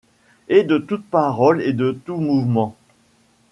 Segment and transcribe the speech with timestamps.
[0.49, 2.75] Et de toute parole et de tout mouvement